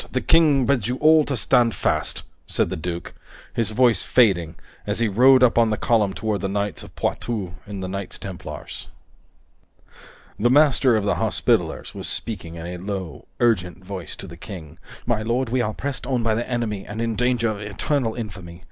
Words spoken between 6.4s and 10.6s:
the knights of Poitou and the Knights Templars. The